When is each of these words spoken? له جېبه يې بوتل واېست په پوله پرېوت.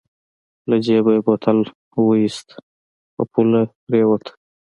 له 0.69 0.75
جېبه 0.85 1.11
يې 1.15 1.19
بوتل 1.25 1.59
واېست 2.07 2.47
په 3.15 3.23
پوله 3.31 3.61
پرېوت. 3.85 4.25